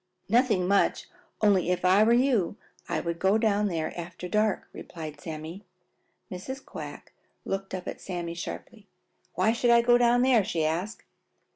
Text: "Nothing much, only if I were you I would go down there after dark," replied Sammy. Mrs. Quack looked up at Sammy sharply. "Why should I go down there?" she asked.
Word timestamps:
"Nothing 0.27 0.67
much, 0.67 1.07
only 1.41 1.69
if 1.69 1.85
I 1.85 2.01
were 2.03 2.11
you 2.11 2.57
I 2.89 2.99
would 2.99 3.19
go 3.19 3.37
down 3.37 3.67
there 3.67 3.95
after 3.95 4.27
dark," 4.27 4.67
replied 4.73 5.21
Sammy. 5.21 5.63
Mrs. 6.31 6.65
Quack 6.65 7.11
looked 7.45 7.75
up 7.75 7.87
at 7.87 8.01
Sammy 8.01 8.33
sharply. 8.33 8.87
"Why 9.35 9.51
should 9.53 9.69
I 9.69 9.83
go 9.83 9.99
down 9.99 10.23
there?" 10.23 10.43
she 10.43 10.65
asked. 10.65 11.03